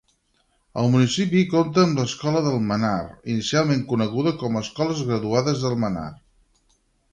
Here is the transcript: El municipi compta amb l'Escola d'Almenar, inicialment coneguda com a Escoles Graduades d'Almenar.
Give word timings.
El 0.83 0.87
municipi 0.93 1.43
compta 1.51 1.83
amb 1.89 2.01
l'Escola 2.01 2.41
d'Almenar, 2.47 2.95
inicialment 3.35 3.85
coneguda 3.93 4.35
com 4.41 4.57
a 4.57 4.65
Escoles 4.69 5.07
Graduades 5.13 5.63
d'Almenar. 5.67 6.11